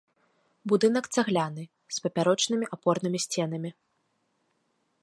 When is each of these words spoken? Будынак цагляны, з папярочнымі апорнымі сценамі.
Будынак 0.71 1.05
цагляны, 1.17 1.63
з 1.99 2.01
папярочнымі 2.07 2.65
апорнымі 2.79 3.19
сценамі. 3.29 3.75